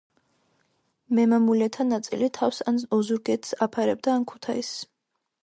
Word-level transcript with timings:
მემამულეთა 1.19 1.85
ნაწილი 1.89 2.31
თავს 2.39 2.63
ან 2.73 2.81
ოზურგეთს 2.99 3.55
აფარებდა, 3.67 4.17
ან 4.21 4.27
ქუთაისს. 4.35 4.83